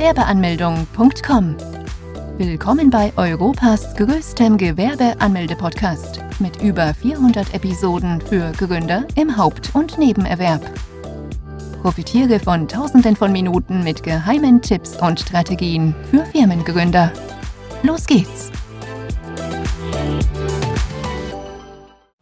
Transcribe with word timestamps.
Gewerbeanmeldung.com. 0.00 1.56
Willkommen 2.38 2.88
bei 2.88 3.12
Europas 3.18 3.94
größtem 3.96 4.56
Gewerbeanmelde-Podcast 4.56 6.20
mit 6.38 6.62
über 6.62 6.94
400 6.94 7.52
Episoden 7.52 8.18
für 8.22 8.50
Gründer 8.52 9.06
im 9.14 9.36
Haupt- 9.36 9.74
und 9.74 9.98
Nebenerwerb. 9.98 10.62
Profitiere 11.82 12.40
von 12.40 12.66
Tausenden 12.66 13.14
von 13.14 13.30
Minuten 13.30 13.84
mit 13.84 14.02
geheimen 14.02 14.62
Tipps 14.62 14.96
und 14.96 15.20
Strategien 15.20 15.94
für 16.10 16.24
Firmengründer. 16.24 17.12
Los 17.82 18.06
geht's! 18.06 18.50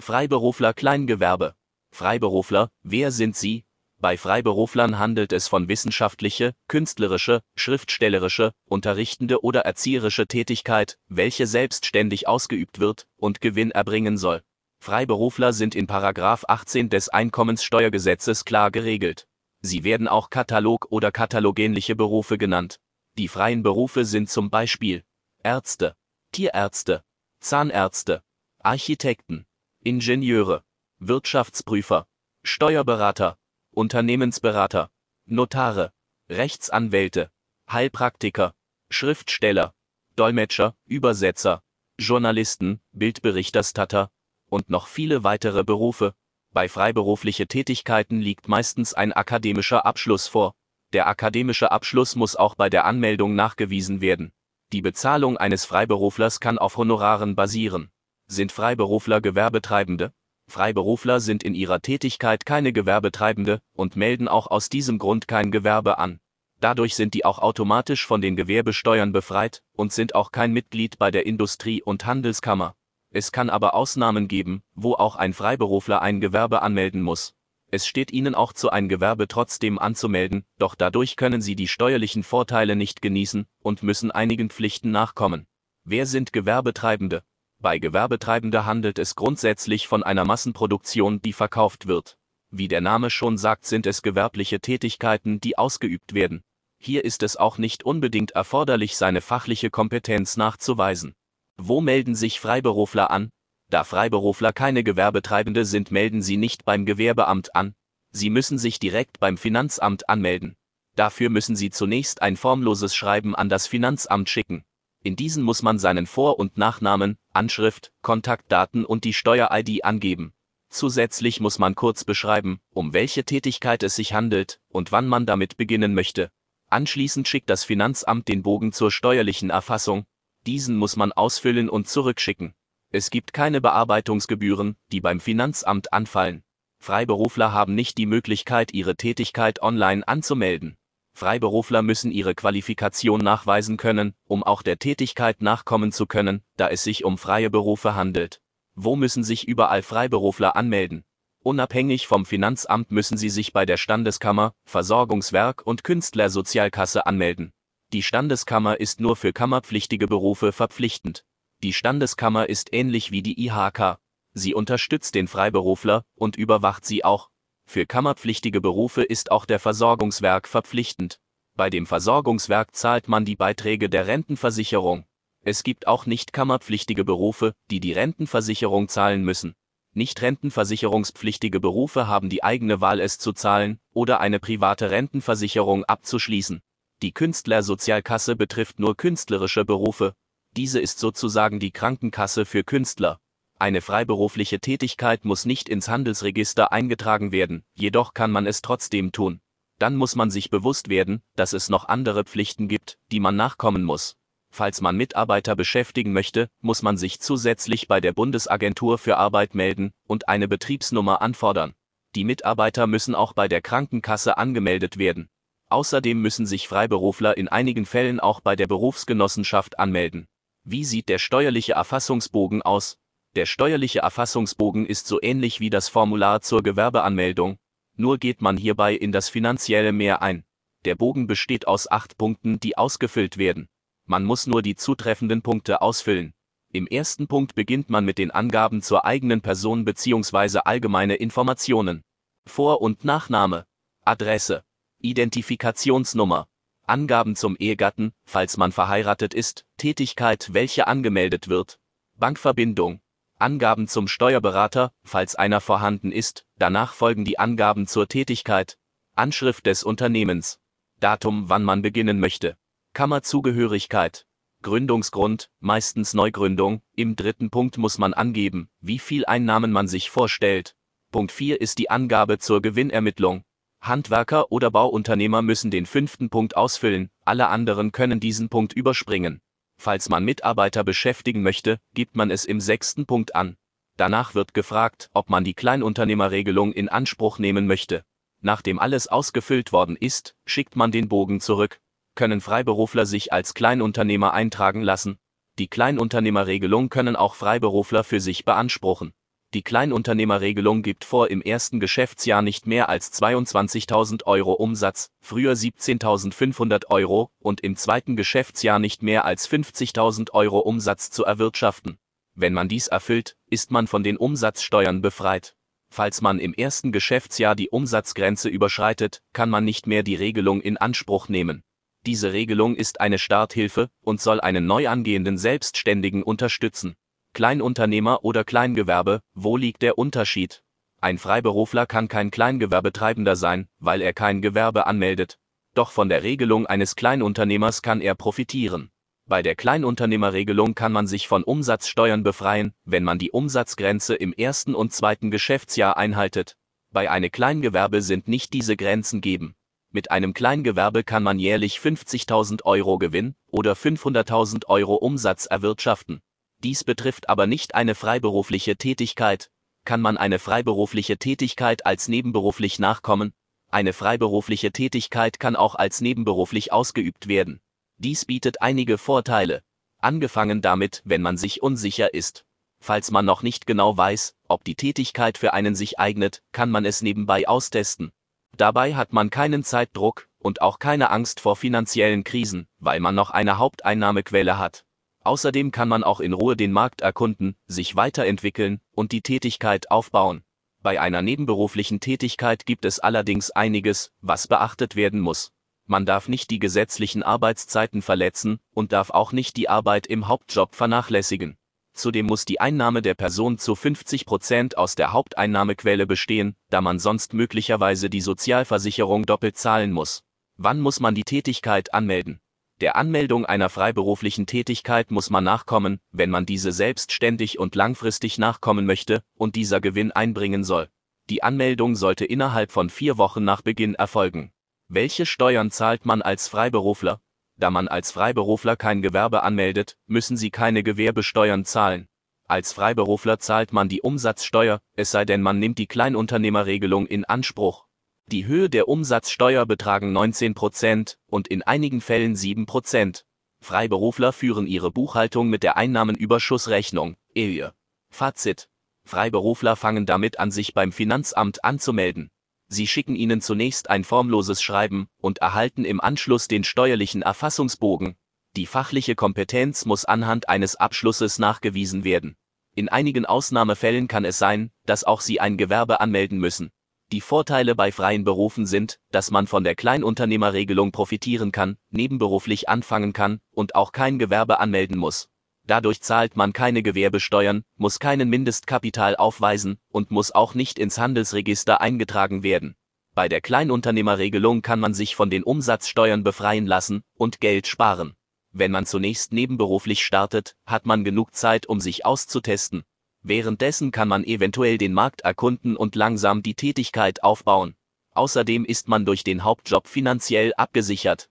Freiberufler 0.01 0.75
Kleingewerbe. 0.75 1.55
Freiberufler, 1.93 2.71
wer 2.83 3.13
sind 3.13 3.37
Sie? 3.37 3.68
Bei 4.01 4.17
Freiberuflern 4.17 5.01
handelt 5.01 5.33
es 5.33 5.49
von 5.49 5.67
wissenschaftliche, 5.67 6.55
künstlerische, 6.69 7.43
schriftstellerische, 7.57 8.53
unterrichtende 8.65 9.43
oder 9.43 9.63
erzieherische 9.63 10.29
Tätigkeit, 10.29 10.99
welche 11.09 11.49
selbstständig 11.49 12.29
ausgeübt 12.29 12.79
wird 12.79 13.09
und 13.17 13.41
Gewinn 13.41 13.73
erbringen 13.73 14.17
soll. 14.17 14.43
Freiberufler 14.81 15.53
sind 15.53 15.75
in 15.75 15.89
Paragraph 15.89 16.45
18 16.47 16.91
des 16.91 17.09
Einkommenssteuergesetzes 17.09 18.45
klar 18.45 18.71
geregelt. 18.71 19.27
Sie 19.63 19.83
werden 19.83 20.07
auch 20.07 20.31
Katalog 20.31 20.87
oder 20.91 21.11
katalogähnliche 21.11 21.97
Berufe 21.97 22.39
genannt. 22.39 22.79
Die 23.17 23.27
freien 23.27 23.65
Berufe 23.65 24.05
sind 24.05 24.31
zum 24.31 24.49
Beispiel 24.49 25.03
Ärzte, 25.43 25.97
Tierärzte, 26.31 27.03
Zahnärzte, 27.41 28.23
Architekten, 28.61 29.45
Ingenieure, 29.83 30.63
Wirtschaftsprüfer, 31.01 32.07
Steuerberater, 32.45 33.37
Unternehmensberater, 33.79 34.91
Notare, 35.25 35.93
Rechtsanwälte, 36.29 37.31
Heilpraktiker, 37.71 38.53
Schriftsteller, 38.91 39.73
Dolmetscher, 40.17 40.75
Übersetzer, 40.85 41.63
Journalisten, 41.97 42.81
Bildberichterstatter 42.91 44.11
und 44.51 44.69
noch 44.69 44.89
viele 44.89 45.23
weitere 45.23 45.63
Berufe, 45.63 46.17
bei 46.53 46.69
freiberufliche 46.69 47.47
Tätigkeiten 47.47 48.21
liegt 48.21 48.49
meistens 48.49 48.95
ein 48.95 49.13
akademischer 49.13 49.87
Abschluss 49.87 50.27
vor. 50.27 50.57
Der 50.93 51.07
akademische 51.07 51.71
Abschluss 51.71 52.17
muss 52.17 52.35
auch 52.35 52.57
bei 52.57 52.69
der 52.69 52.85
Anmeldung 52.85 53.37
nachgewiesen 53.37 54.01
werden. 54.01 54.33
Die 54.73 54.83
Bezahlung 54.83 55.37
eines 55.37 55.65
Freiberuflers 55.65 56.41
kann 56.41 56.59
auf 56.59 56.79
Honoraren 56.79 57.37
basieren. 57.37 57.93
Sind 58.27 58.51
Freiberufler 58.51 59.21
Gewerbetreibende? 59.21 60.13
Freiberufler 60.49 61.21
sind 61.21 61.43
in 61.43 61.55
ihrer 61.55 61.81
Tätigkeit 61.81 62.45
keine 62.47 62.73
Gewerbetreibende 62.73 63.61
und 63.75 63.97
melden 63.97 64.29
auch 64.29 64.47
aus 64.47 64.69
diesem 64.69 64.99
Grund 64.99 65.29
kein 65.29 65.51
Gewerbe 65.51 65.99
an. 65.99 66.21
Dadurch 66.61 66.97
sind 66.97 67.15
die 67.15 67.25
auch 67.25 67.39
automatisch 67.39 68.05
von 68.07 68.21
den 68.21 68.35
Gewerbesteuern 68.35 69.13
befreit 69.13 69.63
und 69.75 69.93
sind 69.93 70.15
auch 70.15 70.33
kein 70.33 70.53
Mitglied 70.53 70.99
bei 70.99 71.11
der 71.11 71.27
Industrie- 71.27 71.83
und 71.83 72.05
Handelskammer. 72.07 72.75
Es 73.11 73.31
kann 73.31 73.49
aber 73.49 73.75
Ausnahmen 73.75 74.27
geben, 74.27 74.63
wo 74.75 74.95
auch 74.95 75.17
ein 75.17 75.33
Freiberufler 75.33 76.03
ein 76.03 76.21
Gewerbe 76.21 76.63
anmelden 76.63 77.03
muss. 77.03 77.35
Es 77.71 77.87
steht 77.87 78.13
Ihnen 78.13 78.35
auch 78.35 78.55
zu, 78.55 78.71
ein 78.71 78.89
Gewerbe 78.89 79.29
trotzdem 79.29 79.79
anzumelden, 79.79 80.45
doch 80.59 80.75
dadurch 80.75 81.17
können 81.17 81.43
Sie 81.43 81.55
die 81.55 81.69
steuerlichen 81.69 82.23
Vorteile 82.23 82.75
nicht 82.75 83.03
genießen 83.03 83.47
und 83.61 83.83
müssen 83.83 84.11
einigen 84.11 84.49
Pflichten 84.49 84.91
nachkommen. 84.91 85.47
Wer 85.85 86.07
sind 86.07 86.33
Gewerbetreibende? 86.33 87.23
Bei 87.61 87.81
Gewerbetreibende 87.81 88.67
handelt 88.67 89.01
es 89.01 89.17
grundsätzlich 89.17 89.89
von 89.89 90.05
einer 90.05 90.25
Massenproduktion, 90.25 91.21
die 91.21 91.33
verkauft 91.33 91.89
wird. 91.89 92.17
Wie 92.51 92.69
der 92.69 92.81
Name 92.81 93.11
schon 93.11 93.37
sagt, 93.37 93.67
sind 93.67 93.85
es 93.85 94.03
gewerbliche 94.03 94.61
Tätigkeiten, 94.61 95.41
die 95.41 95.59
ausgeübt 95.59 96.15
werden. 96.15 96.45
Hier 96.79 97.05
ist 97.05 97.25
es 97.25 97.37
auch 97.37 97.59
nicht 97.59 97.83
unbedingt 97.83 98.31
erforderlich, 98.31 98.97
seine 98.97 99.21
fachliche 99.21 99.71
Kompetenz 99.71 100.37
nachzuweisen. 100.37 101.15
Wo 101.57 101.81
melden 101.81 102.15
sich 102.15 102.39
Freiberufler 102.39 103.11
an? 103.11 103.31
Da 103.71 103.83
Freiberufler 103.83 104.53
keine 104.53 104.85
Gewerbetreibende 104.85 105.65
sind, 105.65 105.91
melden 105.91 106.23
sie 106.23 106.37
nicht 106.37 106.65
beim 106.65 106.87
Gewerbeamt 106.87 107.57
an. 107.57 107.75
Sie 108.13 108.31
müssen 108.31 108.59
sich 108.59 108.79
direkt 108.79 109.19
beim 109.19 109.37
Finanzamt 109.37 110.09
anmelden. 110.09 110.57
Dafür 110.95 111.29
müssen 111.29 111.57
sie 111.57 111.71
zunächst 111.71 112.23
ein 112.23 112.37
formloses 112.37 112.95
Schreiben 112.95 113.35
an 113.35 113.49
das 113.49 113.67
Finanzamt 113.67 114.29
schicken. 114.29 114.65
In 115.03 115.17
diesen 115.17 115.43
muss 115.43 115.63
man 115.63 115.79
seinen 115.79 116.07
Vor- 116.07 116.39
und 116.39 116.59
Nachnamen, 116.59 117.19
Anschrift, 117.33 117.93
Kontaktdaten 118.03 118.85
und 118.85 119.05
die 119.05 119.15
Steuer-ID 119.15 119.85
angeben. 119.85 120.33
Zusätzlich 120.71 121.41
muss 121.41 121.59
man 121.59 121.75
kurz 121.75 122.05
beschreiben, 122.05 122.61
um 122.75 122.93
welche 122.93 123.25
Tätigkeit 123.25 123.83
es 123.83 123.97
sich 123.97 124.13
handelt 124.13 124.61
und 124.69 124.93
wann 124.93 125.09
man 125.09 125.25
damit 125.25 125.57
beginnen 125.57 125.95
möchte. 125.95 126.31
Anschließend 126.69 127.27
schickt 127.27 127.49
das 127.49 127.65
Finanzamt 127.65 128.29
den 128.29 128.43
Bogen 128.43 128.73
zur 128.73 128.91
steuerlichen 128.91 129.49
Erfassung, 129.49 130.05
diesen 130.47 130.77
muss 130.77 130.97
man 130.97 131.13
ausfüllen 131.13 131.69
und 131.69 131.89
zurückschicken. 131.89 132.55
Es 132.91 133.11
gibt 133.11 133.33
keine 133.33 133.61
Bearbeitungsgebühren, 133.61 134.77
die 134.93 135.01
beim 135.01 135.21
Finanzamt 135.21 135.93
anfallen. 135.93 136.43
Freiberufler 136.79 137.53
haben 137.53 137.75
nicht 137.75 137.99
die 137.99 138.07
Möglichkeit, 138.07 138.73
ihre 138.73 138.97
Tätigkeit 138.97 139.63
online 139.63 140.07
anzumelden. 140.07 140.77
Freiberufler 141.19 141.83
müssen 141.83 142.13
ihre 142.13 142.37
Qualifikation 142.37 143.21
nachweisen 143.21 143.77
können, 143.77 144.15
um 144.29 144.45
auch 144.45 144.63
der 144.63 144.79
Tätigkeit 144.79 145.43
nachkommen 145.43 145.91
zu 145.91 146.07
können, 146.07 146.45
da 146.57 146.69
es 146.69 146.85
sich 146.85 147.05
um 147.05 147.19
freie 147.19 147.51
Berufe 147.51 147.97
handelt. 147.97 148.41
Wo 148.77 148.95
müssen 148.95 149.25
sich 149.25 149.49
überall 149.49 149.83
Freiberufler 149.83 150.55
anmelden? 150.55 151.05
Unabhängig 151.43 152.07
vom 152.07 152.25
Finanzamt 152.25 152.93
müssen 152.93 153.19
sie 153.19 153.31
sich 153.31 153.53
bei 153.53 153.67
der 153.67 153.79
Standeskammer, 153.79 154.55
Versorgungswerk 154.65 155.67
und 155.67 155.83
Künstlersozialkasse 155.83 157.05
anmelden. 157.05 157.53
Die 157.93 158.05
Standeskammer 158.05 158.79
ist 158.79 159.01
nur 159.01 159.17
für 159.17 159.33
kammerpflichtige 159.33 160.07
Berufe 160.07 160.53
verpflichtend. 160.53 161.25
Die 161.65 161.73
Standeskammer 161.73 162.49
ist 162.49 162.73
ähnlich 162.73 163.11
wie 163.11 163.23
die 163.23 163.45
IHK. 163.45 163.99
Sie 164.35 164.55
unterstützt 164.55 165.17
den 165.17 165.27
Freiberufler 165.27 166.05
und 166.15 166.37
überwacht 166.37 166.85
sie 166.85 167.05
auch. 167.05 167.29
Für 167.71 167.85
kammerpflichtige 167.85 168.63
Berufe 168.63 169.03
ist 169.03 169.31
auch 169.31 169.45
der 169.45 169.59
Versorgungswerk 169.59 170.49
verpflichtend. 170.49 171.21
Bei 171.55 171.69
dem 171.69 171.85
Versorgungswerk 171.85 172.75
zahlt 172.75 173.09
man 173.09 173.27
die 173.27 173.37
Beiträge 173.37 173.91
der 173.91 174.07
Rentenversicherung. 174.07 175.05
Es 175.45 175.65
gibt 175.65 175.87
auch 175.87 176.07
nicht 176.07 176.33
kammerpflichtige 176.33 177.05
Berufe, 177.05 177.53
die 177.71 177.81
die 177.81 177.93
Rentenversicherung 177.93 178.89
zahlen 178.89 179.23
müssen. 179.23 179.55
Nicht 179.93 180.23
rentenversicherungspflichtige 180.23 181.61
Berufe 181.61 182.07
haben 182.07 182.31
die 182.31 182.43
eigene 182.43 182.81
Wahl 182.81 183.01
es 183.01 183.19
zu 183.19 183.35
zahlen 183.35 183.79
oder 183.93 184.19
eine 184.21 184.41
private 184.41 184.91
Rentenversicherung 184.91 185.85
abzuschließen. 185.85 186.63
Die 187.03 187.13
Künstlersozialkasse 187.13 188.35
betrifft 188.35 188.79
nur 188.79 188.97
künstlerische 188.97 189.67
Berufe. 189.67 190.15
Diese 190.57 190.81
ist 190.81 191.01
sozusagen 191.01 191.61
die 191.61 191.73
Krankenkasse 191.73 192.47
für 192.47 192.65
Künstler. 192.65 193.21
Eine 193.61 193.81
freiberufliche 193.81 194.61
Tätigkeit 194.61 195.25
muss 195.25 195.45
nicht 195.45 195.69
ins 195.69 195.89
Handelsregister 195.89 196.71
eingetragen 196.71 197.33
werden, 197.33 197.65
jedoch 197.75 198.15
kann 198.15 198.31
man 198.31 198.47
es 198.47 198.63
trotzdem 198.63 199.11
tun. 199.11 199.41
Dann 199.81 199.97
muss 199.97 200.15
man 200.15 200.31
sich 200.31 200.51
bewusst 200.51 200.89
werden, 200.89 201.23
dass 201.35 201.53
es 201.53 201.69
noch 201.69 201.89
andere 201.89 202.23
Pflichten 202.23 202.69
gibt, 202.69 202.99
die 203.11 203.19
man 203.19 203.35
nachkommen 203.35 203.83
muss. 203.83 204.17
Falls 204.51 204.81
man 204.81 204.97
Mitarbeiter 204.97 205.57
beschäftigen 205.57 206.13
möchte, 206.13 206.49
muss 206.61 206.83
man 206.83 206.97
sich 206.97 207.19
zusätzlich 207.19 207.89
bei 207.89 208.01
der 208.01 208.13
Bundesagentur 208.13 208.97
für 208.97 209.17
Arbeit 209.17 209.57
melden 209.57 209.93
und 210.07 210.29
eine 210.29 210.47
Betriebsnummer 210.47 211.21
anfordern. 211.21 211.75
Die 212.15 212.25
Mitarbeiter 212.25 212.87
müssen 212.87 213.17
auch 213.17 213.33
bei 213.33 213.49
der 213.49 213.61
Krankenkasse 213.61 214.39
angemeldet 214.39 214.99
werden. 214.99 215.29
Außerdem 215.69 216.21
müssen 216.21 216.47
sich 216.47 216.69
Freiberufler 216.69 217.37
in 217.37 217.49
einigen 217.49 217.87
Fällen 217.87 218.21
auch 218.21 218.41
bei 218.41 218.55
der 218.55 218.69
Berufsgenossenschaft 218.69 219.79
anmelden. 219.81 220.29
Wie 220.63 220.85
sieht 220.85 221.09
der 221.09 221.19
steuerliche 221.19 221.73
Erfassungsbogen 221.73 222.63
aus? 222.63 222.99
Der 223.39 223.47
steuerliche 223.47 224.01
Erfassungsbogen 224.01 224.85
ist 224.85 225.07
so 225.07 225.23
ähnlich 225.23 225.61
wie 225.61 225.71
das 225.71 225.89
Formular 225.89 226.41
zur 226.41 226.61
Gewerbeanmeldung, 226.65 227.57
nur 227.95 228.19
geht 228.19 228.43
man 228.43 228.57
hierbei 228.57 228.97
in 228.97 229.13
das 229.13 229.29
finanzielle 229.29 229.93
mehr 229.93 230.23
ein. 230.23 230.43
Der 230.85 230.97
Bogen 230.97 231.29
besteht 231.29 231.69
aus 231.69 231.89
acht 231.89 232.19
Punkten, 232.19 232.59
die 232.59 232.77
ausgefüllt 232.77 233.39
werden. 233.39 233.69
Man 234.07 234.25
muss 234.25 234.49
nur 234.49 234.61
die 234.61 234.75
zutreffenden 234.75 235.43
Punkte 235.43 235.83
ausfüllen. 235.83 236.35
Im 236.73 236.89
ersten 236.89 237.29
Punkt 237.29 237.55
beginnt 237.55 237.91
man 237.91 238.05
mit 238.05 238.19
den 238.19 238.33
Angaben 238.33 238.83
zur 238.83 239.05
eigenen 239.05 239.41
Person 239.41 239.85
bzw. 239.85 240.63
allgemeine 240.65 241.15
Informationen. 241.15 242.03
Vor- 242.45 242.83
und 242.83 243.05
Nachname, 243.05 243.67
Adresse, 244.05 244.65
Identifikationsnummer, 244.99 246.49
Angaben 246.89 247.37
zum 247.37 247.55
Ehegatten, 247.57 248.11
falls 248.25 248.57
man 248.57 248.73
verheiratet 248.73 249.33
ist, 249.33 249.65
Tätigkeit, 249.77 250.53
welche 250.55 250.89
angemeldet 250.89 251.47
wird, 251.47 251.79
Bankverbindung, 252.17 253.01
Angaben 253.41 253.87
zum 253.87 254.09
Steuerberater, 254.09 254.93
falls 255.05 255.37
einer 255.37 255.61
vorhanden 255.61 256.11
ist, 256.11 256.45
danach 256.59 256.93
folgen 256.93 257.25
die 257.25 257.39
Angaben 257.39 257.87
zur 257.87 258.09
Tätigkeit, 258.09 258.79
Anschrift 259.15 259.67
des 259.67 259.85
Unternehmens, 259.85 260.59
Datum, 260.99 261.49
wann 261.49 261.63
man 261.63 261.81
beginnen 261.81 262.19
möchte, 262.19 262.57
Kammerzugehörigkeit, 262.95 264.27
Gründungsgrund, 264.63 265.51
meistens 265.61 266.15
Neugründung, 266.15 266.83
im 266.97 267.15
dritten 267.15 267.51
Punkt 267.51 267.79
muss 267.79 267.99
man 267.99 268.13
angeben, 268.13 268.71
wie 268.81 268.99
viel 268.99 269.25
Einnahmen 269.25 269.71
man 269.71 269.87
sich 269.87 270.11
vorstellt. 270.11 270.75
Punkt 271.13 271.31
4 271.31 271.61
ist 271.61 271.79
die 271.79 271.91
Angabe 271.91 272.39
zur 272.39 272.61
Gewinnermittlung, 272.61 273.45
Handwerker 273.81 274.51
oder 274.51 274.73
Bauunternehmer 274.73 275.43
müssen 275.43 275.71
den 275.71 275.87
fünften 275.87 276.29
Punkt 276.29 276.57
ausfüllen, 276.57 277.11
alle 277.25 277.47
anderen 277.49 277.93
können 277.93 278.19
diesen 278.19 278.49
Punkt 278.49 278.73
überspringen. 278.73 279.41
Falls 279.81 280.09
man 280.09 280.25
Mitarbeiter 280.25 280.83
beschäftigen 280.83 281.43
möchte, 281.43 281.79
gibt 281.95 282.17
man 282.17 282.31
es 282.31 282.45
im 282.45 282.61
sechsten 282.61 283.07
Punkt 283.07 283.37
an. 283.37 283.57
Danach 283.97 284.35
wird 284.35 284.53
gefragt, 284.53 285.09
ob 285.13 285.31
man 285.31 285.45
die 285.45 285.55
Kleinunternehmerregelung 285.55 286.73
in 286.73 286.89
Anspruch 286.89 287.39
nehmen 287.39 287.67
möchte. 287.67 288.05
Nachdem 288.41 288.79
alles 288.79 289.09
ausgefüllt 289.09 289.73
worden 289.73 289.97
ist, 289.97 290.37
schickt 290.47 290.77
man 290.77 290.93
den 290.93 291.09
Bogen 291.09 291.41
zurück. 291.41 291.81
Können 292.15 292.41
Freiberufler 292.41 293.07
sich 293.07 293.33
als 293.33 293.55
Kleinunternehmer 293.55 294.33
eintragen 294.33 294.83
lassen? 294.83 295.19
Die 295.59 295.69
Kleinunternehmerregelung 295.69 296.89
können 296.89 297.17
auch 297.17 297.35
Freiberufler 297.35 298.05
für 298.05 298.21
sich 298.21 298.45
beanspruchen. 298.45 299.13
Die 299.55 299.63
Kleinunternehmerregelung 299.63 300.83
gibt 300.83 301.07
vor, 301.07 301.31
im 301.31 301.41
ersten 301.41 301.81
Geschäftsjahr 301.81 302.43
nicht 302.43 302.67
mehr 302.67 302.91
als 302.91 303.11
22.000 303.15 304.27
Euro 304.27 304.53
Umsatz, 304.53 305.09
früher 305.21 305.55
17.500 305.55 306.91
Euro, 306.91 307.31
und 307.39 307.63
im 307.63 307.75
zweiten 307.75 308.15
Geschäftsjahr 308.15 308.79
nicht 308.79 309.03
mehr 309.03 309.25
als 309.25 309.49
50.000 309.49 310.33
Euro 310.33 310.59
Umsatz 310.59 311.11
zu 311.11 311.25
erwirtschaften. 311.25 311.97
Wenn 312.35 312.53
man 312.53 312.69
dies 312.69 312.89
erfüllt, 312.89 313.37
ist 313.49 313.71
man 313.71 313.87
von 313.87 314.03
den 314.03 314.19
Umsatzsteuern 314.19 315.01
befreit. 315.01 315.57
Falls 315.89 316.21
man 316.21 316.41
im 316.41 316.53
ersten 316.53 316.93
Geschäftsjahr 316.93 317.57
die 317.57 317.71
Umsatzgrenze 317.71 318.51
überschreitet, 318.51 319.23
kann 319.33 319.49
man 319.49 319.65
nicht 319.65 319.87
mehr 319.87 320.03
die 320.03 320.17
Regelung 320.17 320.61
in 320.61 320.77
Anspruch 320.77 321.31
nehmen. 321.31 321.63
Diese 322.05 322.35
Regelung 322.35 322.77
ist 322.77 323.01
eine 323.01 323.19
Starthilfe 323.19 323.89
und 324.03 324.21
soll 324.21 324.43
einen 324.43 324.67
neu 324.67 324.89
angehenden 324.89 325.39
Selbstständigen 325.39 326.23
unterstützen. 326.23 326.97
Kleinunternehmer 327.39 328.25
oder 328.25 328.43
Kleingewerbe, 328.43 329.21
wo 329.33 329.57
liegt 329.57 329.83
der 329.83 329.97
Unterschied? 329.97 330.65
Ein 331.01 331.19
Freiberufler 331.19 331.87
kann 331.87 332.09
kein 332.09 332.33
Kleingewerbetreibender 332.33 333.37
sein, 333.37 333.69
weil 333.79 334.03
er 334.03 334.13
kein 334.13 334.43
Gewerbe 334.43 334.89
anmeldet. 334.89 335.39
Doch 335.73 335.93
von 335.93 336.09
der 336.09 336.25
Regelung 336.25 336.67
eines 336.67 336.97
Kleinunternehmers 336.97 337.83
kann 337.83 338.01
er 338.01 338.17
profitieren. 338.17 338.91
Bei 339.25 339.41
der 339.43 339.55
Kleinunternehmerregelung 339.55 340.75
kann 340.75 340.91
man 340.91 341.07
sich 341.07 341.29
von 341.29 341.45
Umsatzsteuern 341.45 342.25
befreien, 342.25 342.73
wenn 342.85 343.05
man 343.05 343.21
die 343.21 343.31
Umsatzgrenze 343.31 344.17
im 344.17 344.33
ersten 344.33 344.75
und 344.75 344.93
zweiten 344.93 345.31
Geschäftsjahr 345.31 345.97
einhaltet. 345.97 346.57
Bei 346.91 347.09
einem 347.09 347.31
Kleingewerbe 347.31 348.03
sind 348.03 348.27
nicht 348.27 348.53
diese 348.53 348.77
Grenzen 348.77 349.21
geben. 349.21 349.55
Mit 349.93 350.11
einem 350.11 350.35
Kleingewerbe 350.35 351.05
kann 351.05 351.23
man 351.23 351.39
jährlich 351.39 351.79
50.000 351.79 352.65
Euro 352.65 352.99
Gewinn 352.99 353.37
oder 353.47 353.75
500.000 353.75 354.67
Euro 354.67 354.97
Umsatz 354.97 355.47
erwirtschaften. 355.47 356.21
Dies 356.65 356.83
betrifft 356.83 357.29
aber 357.29 357.47
nicht 357.47 357.75
eine 357.75 357.95
freiberufliche 357.95 358.77
Tätigkeit. 358.77 359.51
Kann 359.85 360.01
man 360.01 360.17
eine 360.17 360.39
freiberufliche 360.39 361.17
Tätigkeit 361.17 361.87
als 361.87 362.09
nebenberuflich 362.09 362.79
nachkommen? 362.79 363.33
Eine 363.71 363.93
freiberufliche 363.93 364.73
Tätigkeit 364.73 365.39
kann 365.39 365.55
auch 365.55 365.75
als 365.75 366.01
nebenberuflich 366.01 366.73
ausgeübt 366.73 367.29
werden. 367.29 367.61
Dies 367.99 368.25
bietet 368.25 368.61
einige 368.61 368.99
Vorteile. 368.99 369.63
Angefangen 370.01 370.63
damit, 370.63 371.03
wenn 371.05 371.23
man 371.23 371.37
sich 371.37 371.63
unsicher 371.63 372.13
ist. 372.15 372.45
Falls 372.81 373.11
man 373.11 373.25
noch 373.25 373.43
nicht 373.43 373.67
genau 373.67 373.97
weiß, 373.97 374.35
ob 374.49 374.65
die 374.65 374.75
Tätigkeit 374.75 375.39
für 375.39 375.53
einen 375.53 375.75
sich 375.75 375.99
eignet, 375.99 376.43
kann 376.53 376.71
man 376.71 376.85
es 376.85 377.03
nebenbei 377.03 377.49
austesten. 377.49 378.13
Dabei 378.57 378.95
hat 378.95 379.13
man 379.13 379.31
keinen 379.31 379.65
Zeitdruck 379.65 380.29
und 380.39 380.63
auch 380.63 380.79
keine 380.79 381.11
Angst 381.11 381.41
vor 381.41 381.57
finanziellen 381.57 382.25
Krisen, 382.25 382.67
weil 382.79 383.01
man 383.01 383.15
noch 383.15 383.31
eine 383.31 383.59
Haupteinnahmequelle 383.59 384.59
hat. 384.59 384.85
Außerdem 385.25 385.73
kann 385.73 385.89
man 385.89 386.05
auch 386.05 386.21
in 386.21 386.33
Ruhe 386.33 386.57
den 386.57 386.73
Markt 386.73 387.01
erkunden, 387.01 387.57
sich 387.67 387.97
weiterentwickeln 387.97 388.81
und 388.93 389.13
die 389.13 389.23
Tätigkeit 389.23 389.91
aufbauen. 389.91 390.43
Bei 390.81 391.01
einer 391.01 391.23
nebenberuflichen 391.23 392.01
Tätigkeit 392.01 392.65
gibt 392.65 392.85
es 392.85 393.01
allerdings 393.01 393.51
einiges, 393.51 394.13
was 394.21 394.47
beachtet 394.47 394.97
werden 394.97 395.21
muss. 395.21 395.53
Man 395.87 396.07
darf 396.07 396.29
nicht 396.29 396.51
die 396.51 396.59
gesetzlichen 396.59 397.23
Arbeitszeiten 397.23 398.03
verletzen 398.03 398.61
und 398.73 398.93
darf 398.93 399.11
auch 399.11 399.33
nicht 399.33 399.57
die 399.57 399.69
Arbeit 399.69 400.07
im 400.07 400.29
Hauptjob 400.29 400.75
vernachlässigen. 400.75 401.57
Zudem 401.95 402.27
muss 402.27 402.45
die 402.45 402.61
Einnahme 402.61 403.03
der 403.03 403.15
Person 403.15 403.59
zu 403.59 403.75
50 403.75 404.25
Prozent 404.25 404.79
aus 404.79 404.95
der 404.95 405.13
Haupteinnahmequelle 405.13 406.07
bestehen, 406.07 406.55
da 406.71 406.81
man 406.81 407.01
sonst 407.01 407.35
möglicherweise 407.35 408.09
die 408.09 408.21
Sozialversicherung 408.21 409.27
doppelt 409.27 409.57
zahlen 409.57 409.91
muss. 409.91 410.23
Wann 410.57 410.79
muss 410.79 411.01
man 411.01 411.17
die 411.17 411.25
Tätigkeit 411.25 411.93
anmelden? 411.93 412.41
Der 412.81 412.95
Anmeldung 412.95 413.45
einer 413.45 413.71
freiberuflichen 413.71 414.47
Tätigkeit 414.47 415.11
muss 415.11 415.31
man 415.31 415.43
nachkommen, 415.43 415.99
wenn 416.13 416.31
man 416.31 416.47
diese 416.47 416.71
selbstständig 416.71 417.59
und 417.59 417.75
langfristig 417.75 418.39
nachkommen 418.39 418.87
möchte 418.87 419.23
und 419.35 419.57
dieser 419.57 419.81
Gewinn 419.81 420.13
einbringen 420.13 420.63
soll. 420.63 420.89
Die 421.29 421.43
Anmeldung 421.43 421.97
sollte 421.97 422.25
innerhalb 422.25 422.71
von 422.71 422.89
vier 422.89 423.19
Wochen 423.19 423.43
nach 423.43 423.63
Beginn 423.63 423.97
erfolgen. 423.97 424.53
Welche 424.87 425.27
Steuern 425.27 425.73
zahlt 425.73 426.07
man 426.07 426.23
als 426.23 426.47
Freiberufler? 426.47 427.21
Da 427.57 427.71
man 427.71 427.89
als 427.89 428.13
Freiberufler 428.13 428.77
kein 428.77 429.03
Gewerbe 429.03 429.43
anmeldet, 429.43 429.99
müssen 430.07 430.37
Sie 430.37 430.51
keine 430.51 430.85
Gewerbesteuern 430.85 431.65
zahlen. 431.65 432.07
Als 432.47 432.73
Freiberufler 432.73 433.41
zahlt 433.41 433.73
man 433.73 433.89
die 433.89 434.03
Umsatzsteuer, 434.03 434.81
es 434.95 435.11
sei 435.11 435.25
denn 435.25 435.43
man 435.43 435.59
nimmt 435.59 435.79
die 435.79 435.89
Kleinunternehmerregelung 435.89 437.09
in 437.09 437.25
Anspruch. 437.25 437.88
Die 438.31 438.45
Höhe 438.45 438.69
der 438.69 438.89
Umsatzsteuer 438.89 439.65
betragen 439.65 440.13
19 440.13 440.53
Prozent 440.53 441.17
und 441.31 441.49
in 441.49 441.63
einigen 441.63 442.03
Fällen 442.03 442.37
7 442.37 442.67
Prozent. 442.67 443.25
Freiberufler 443.63 444.35
führen 444.35 444.67
ihre 444.67 444.91
Buchhaltung 444.91 445.49
mit 445.49 445.63
der 445.63 445.79
Einnahmenüberschussrechnung, 445.79 447.17
EUE. 447.35 447.73
Fazit. 448.11 448.69
Freiberufler 449.07 449.77
fangen 449.77 450.05
damit 450.05 450.39
an, 450.39 450.51
sich 450.51 450.75
beim 450.75 450.93
Finanzamt 450.93 451.65
anzumelden. 451.65 452.29
Sie 452.67 452.87
schicken 452.87 453.17
Ihnen 453.17 453.41
zunächst 453.41 453.89
ein 453.89 454.05
formloses 454.05 454.61
Schreiben 454.61 455.09
und 455.23 455.39
erhalten 455.39 455.87
im 455.87 455.99
Anschluss 455.99 456.49
den 456.49 456.65
steuerlichen 456.65 457.23
Erfassungsbogen. 457.23 458.15
Die 458.57 458.67
fachliche 458.67 459.15
Kompetenz 459.15 459.87
muss 459.87 460.05
anhand 460.05 460.51
eines 460.51 460.77
Abschlusses 460.77 461.39
nachgewiesen 461.39 462.05
werden. 462.05 462.37
In 462.75 462.91
einigen 462.91 463.25
Ausnahmefällen 463.25 464.07
kann 464.07 464.27
es 464.27 464.39
sein, 464.39 464.71
dass 464.85 465.05
auch 465.05 465.23
Sie 465.23 465.41
ein 465.41 465.57
Gewerbe 465.57 466.03
anmelden 466.03 466.39
müssen. 466.39 466.71
Die 467.11 467.23
Vorteile 467.23 467.75
bei 467.75 467.91
freien 467.91 468.25
Berufen 468.25 468.67
sind, 468.67 469.01
dass 469.11 469.31
man 469.31 469.47
von 469.47 469.65
der 469.65 469.75
Kleinunternehmerregelung 469.75 470.93
profitieren 470.93 471.53
kann, 471.53 471.79
nebenberuflich 471.89 472.69
anfangen 472.69 473.15
kann 473.15 473.41
und 473.51 473.75
auch 473.77 473.93
kein 473.93 474.19
Gewerbe 474.19 474.61
anmelden 474.61 474.99
muss. 474.99 475.31
Dadurch 475.67 476.03
zahlt 476.03 476.37
man 476.37 476.53
keine 476.53 476.83
Gewerbesteuern, 476.83 477.65
muss 477.77 477.99
keinen 477.99 478.29
Mindestkapital 478.29 479.17
aufweisen 479.17 479.79
und 479.89 480.11
muss 480.11 480.33
auch 480.35 480.55
nicht 480.55 480.79
ins 480.79 480.99
Handelsregister 480.99 481.81
eingetragen 481.81 482.43
werden. 482.43 482.77
Bei 483.15 483.31
der 483.31 483.41
Kleinunternehmerregelung 483.41 484.61
kann 484.61 484.79
man 484.79 484.93
sich 484.93 485.17
von 485.17 485.31
den 485.31 485.45
Umsatzsteuern 485.45 486.23
befreien 486.25 486.67
lassen 486.67 487.05
und 487.15 487.41
Geld 487.41 487.67
sparen. 487.67 488.13
Wenn 488.53 488.71
man 488.71 488.85
zunächst 488.85 489.33
nebenberuflich 489.33 490.05
startet, 490.05 490.57
hat 490.67 490.85
man 490.85 491.05
genug 491.05 491.35
Zeit, 491.35 491.67
um 491.67 491.81
sich 491.81 492.05
auszutesten. 492.05 492.85
Währenddessen 493.23 493.91
kann 493.91 494.09
man 494.09 494.25
eventuell 494.25 494.79
den 494.79 494.93
Markt 494.93 495.23
erkunden 495.23 495.77
und 495.77 495.97
langsam 495.97 496.43
die 496.43 496.55
Tätigkeit 496.55 497.23
aufbauen. 497.23 497.75
Außerdem 498.15 498.65
ist 498.65 498.89
man 498.89 499.05
durch 499.05 499.25
den 499.25 499.45
Hauptjob 499.45 499.89
finanziell 499.89 500.53
abgesichert. 500.57 501.29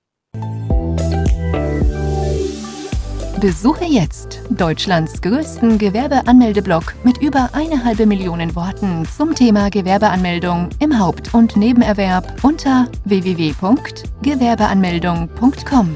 Besuche 3.39 3.85
jetzt 3.85 4.41
Deutschlands 4.49 5.21
größten 5.21 5.77
Gewerbeanmeldeblock 5.77 6.95
mit 7.03 7.19
über 7.19 7.51
eine 7.53 7.85
halbe 7.85 8.07
Million 8.07 8.55
Worten 8.55 9.05
zum 9.05 9.35
Thema 9.35 9.69
Gewerbeanmeldung 9.69 10.69
im 10.79 10.97
Haupt- 10.97 11.35
und 11.35 11.55
Nebenerwerb 11.55 12.43
unter 12.43 12.89
www.gewerbeanmeldung.com. 13.05 15.95